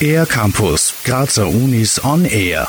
Air 0.00 0.26
Campus, 0.26 0.94
Grazer 1.04 1.48
Unis 1.48 2.02
on 2.04 2.24
Air. 2.24 2.68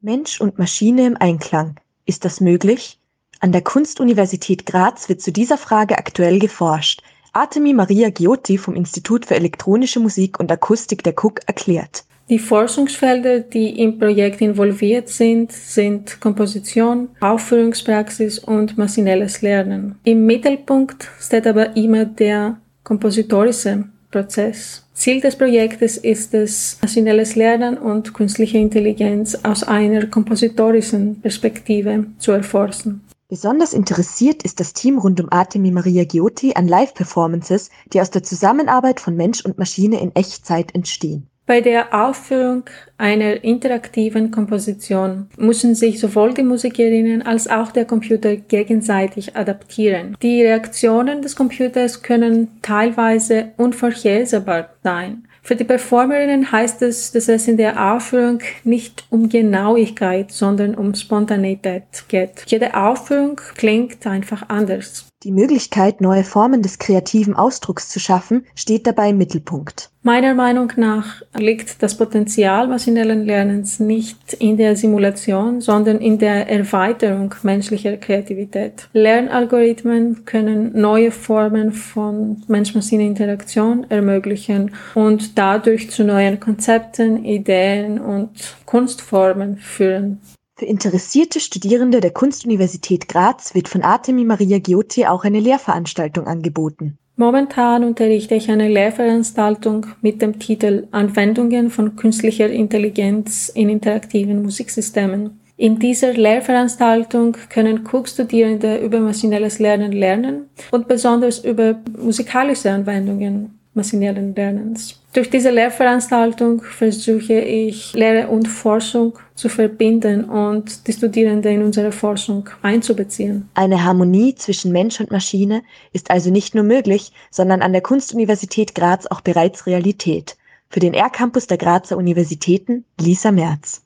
Mensch 0.00 0.40
und 0.40 0.58
Maschine 0.58 1.06
im 1.06 1.16
Einklang. 1.16 1.76
Ist 2.06 2.24
das 2.24 2.40
möglich? 2.40 2.98
An 3.40 3.52
der 3.52 3.62
Kunstuniversität 3.62 4.66
Graz 4.66 5.08
wird 5.08 5.20
zu 5.20 5.32
dieser 5.32 5.58
Frage 5.58 5.98
aktuell 5.98 6.38
geforscht. 6.38 7.02
Artemi 7.32 7.72
Maria 7.72 8.10
Giotti 8.10 8.58
vom 8.58 8.74
Institut 8.74 9.26
für 9.26 9.36
elektronische 9.36 10.00
Musik 10.00 10.40
und 10.40 10.50
Akustik 10.50 11.04
der 11.04 11.12
KUK 11.12 11.40
erklärt. 11.46 12.04
Die 12.28 12.38
Forschungsfelder, 12.38 13.40
die 13.40 13.80
im 13.80 13.98
Projekt 13.98 14.40
involviert 14.40 15.08
sind, 15.08 15.50
sind 15.52 16.20
Komposition, 16.20 17.08
Aufführungspraxis 17.20 18.38
und 18.38 18.76
maschinelles 18.76 19.40
Lernen. 19.40 19.98
Im 20.04 20.26
Mittelpunkt 20.26 21.08
steht 21.20 21.46
aber 21.46 21.76
immer 21.76 22.04
der 22.04 22.60
kompositorische 22.84 23.84
Prozess. 24.10 24.84
Ziel 24.94 25.20
des 25.20 25.36
Projektes 25.36 25.96
ist 25.98 26.34
es, 26.34 26.78
maschinelles 26.82 27.36
Lernen 27.36 27.76
und 27.76 28.14
künstliche 28.14 28.58
Intelligenz 28.58 29.34
aus 29.44 29.62
einer 29.62 30.06
kompositorischen 30.06 31.20
Perspektive 31.20 32.06
zu 32.18 32.32
erforschen. 32.32 33.02
Besonders 33.28 33.74
interessiert 33.74 34.42
ist 34.42 34.58
das 34.58 34.72
Team 34.72 34.98
rund 34.98 35.20
um 35.20 35.30
Artemi 35.30 35.70
Maria 35.70 36.04
Giotti 36.04 36.54
an 36.54 36.66
Live-Performances, 36.66 37.68
die 37.92 38.00
aus 38.00 38.10
der 38.10 38.22
Zusammenarbeit 38.22 39.00
von 39.00 39.16
Mensch 39.16 39.44
und 39.44 39.58
Maschine 39.58 40.00
in 40.00 40.16
Echtzeit 40.16 40.74
entstehen. 40.74 41.28
Bei 41.48 41.62
der 41.62 41.94
Aufführung 41.94 42.64
einer 42.98 43.42
interaktiven 43.42 44.30
Komposition 44.30 45.30
müssen 45.38 45.74
sich 45.74 45.98
sowohl 45.98 46.34
die 46.34 46.42
Musikerinnen 46.42 47.22
als 47.22 47.48
auch 47.48 47.72
der 47.72 47.86
Computer 47.86 48.36
gegenseitig 48.36 49.34
adaptieren. 49.34 50.14
Die 50.20 50.42
Reaktionen 50.42 51.22
des 51.22 51.36
Computers 51.36 52.02
können 52.02 52.48
teilweise 52.60 53.52
unvorhersehbar 53.56 54.68
sein. 54.84 55.26
Für 55.42 55.56
die 55.56 55.64
Performerinnen 55.64 56.52
heißt 56.52 56.82
es, 56.82 57.12
dass 57.12 57.28
es 57.28 57.48
in 57.48 57.56
der 57.56 57.94
Aufführung 57.94 58.40
nicht 58.64 59.06
um 59.08 59.30
Genauigkeit, 59.30 60.30
sondern 60.30 60.74
um 60.74 60.94
Spontanität 60.94 62.04
geht. 62.08 62.44
Jede 62.48 62.76
Aufführung 62.76 63.40
klingt 63.56 64.06
einfach 64.06 64.50
anders. 64.50 65.06
Die 65.24 65.32
Möglichkeit, 65.32 66.02
neue 66.02 66.22
Formen 66.22 66.60
des 66.60 66.78
kreativen 66.78 67.34
Ausdrucks 67.34 67.88
zu 67.88 67.98
schaffen, 67.98 68.44
steht 68.54 68.86
dabei 68.86 69.08
im 69.10 69.16
Mittelpunkt. 69.18 69.90
Meiner 70.02 70.32
Meinung 70.32 70.72
nach 70.76 71.22
liegt 71.36 71.82
das 71.82 71.96
Potenzial 71.96 72.68
maschinellen 72.68 73.24
Lernens 73.24 73.80
nicht 73.80 74.32
in 74.34 74.56
der 74.56 74.76
Simulation, 74.76 75.60
sondern 75.60 75.98
in 75.98 76.18
der 76.18 76.48
Erweiterung 76.48 77.34
menschlicher 77.42 77.96
Kreativität. 77.96 78.88
Lernalgorithmen 78.92 80.24
können 80.24 80.80
neue 80.80 81.10
Formen 81.10 81.72
von 81.72 82.44
Mensch-Maschine-Interaktion 82.46 83.90
ermöglichen 83.90 84.70
und 84.94 85.36
dadurch 85.36 85.90
zu 85.90 86.04
neuen 86.04 86.38
Konzepten, 86.38 87.24
Ideen 87.24 88.00
und 88.00 88.30
Kunstformen 88.66 89.56
führen. 89.56 90.20
Für 90.56 90.64
interessierte 90.66 91.40
Studierende 91.40 92.00
der 92.00 92.12
Kunstuniversität 92.12 93.08
Graz 93.08 93.54
wird 93.54 93.68
von 93.68 93.82
Artemi 93.82 94.24
Maria 94.24 94.58
Giotti 94.58 95.06
auch 95.06 95.24
eine 95.24 95.40
Lehrveranstaltung 95.40 96.26
angeboten. 96.26 96.98
Momentan 97.20 97.82
unterrichte 97.82 98.36
ich 98.36 98.48
eine 98.48 98.68
Lehrveranstaltung 98.68 99.86
mit 100.02 100.22
dem 100.22 100.38
Titel 100.38 100.86
Anwendungen 100.92 101.68
von 101.68 101.96
künstlicher 101.96 102.48
Intelligenz 102.48 103.48
in 103.48 103.68
interaktiven 103.68 104.40
Musiksystemen. 104.40 105.40
In 105.56 105.80
dieser 105.80 106.12
Lehrveranstaltung 106.12 107.36
können 107.48 107.84
Cook-Studierende 107.84 108.76
über 108.76 109.00
maschinelles 109.00 109.58
Lernen 109.58 109.90
lernen 109.90 110.48
und 110.70 110.86
besonders 110.86 111.44
über 111.44 111.80
musikalische 112.00 112.70
Anwendungen 112.70 113.57
maschinellen 113.78 114.34
Lernens. 114.34 115.00
Durch 115.14 115.30
diese 115.30 115.50
Lehrveranstaltung 115.50 116.60
versuche 116.62 117.40
ich 117.40 117.94
Lehre 117.94 118.28
und 118.28 118.46
Forschung 118.46 119.18
zu 119.34 119.48
verbinden 119.48 120.24
und 120.24 120.86
die 120.86 120.92
Studierenden 120.92 121.54
in 121.54 121.62
unsere 121.62 121.92
Forschung 121.92 122.50
einzubeziehen. 122.60 123.48
Eine 123.54 123.84
Harmonie 123.84 124.34
zwischen 124.34 124.70
Mensch 124.70 125.00
und 125.00 125.10
Maschine 125.10 125.62
ist 125.92 126.10
also 126.10 126.30
nicht 126.30 126.54
nur 126.54 126.64
möglich, 126.64 127.12
sondern 127.30 127.62
an 127.62 127.72
der 127.72 127.80
Kunstuniversität 127.80 128.74
Graz 128.74 129.06
auch 129.06 129.22
bereits 129.22 129.66
Realität. 129.66 130.36
Für 130.68 130.80
den 130.80 130.92
R-Campus 130.92 131.46
der 131.46 131.56
Grazer 131.56 131.96
Universitäten 131.96 132.84
Lisa 133.00 133.32
Merz. 133.32 133.80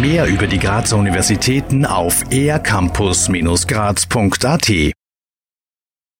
Mehr 0.00 0.26
über 0.26 0.46
die 0.46 0.58
Grazer 0.58 0.98
Universitäten 0.98 1.86
auf 1.86 2.22
ercampus-graz.at 2.30 4.92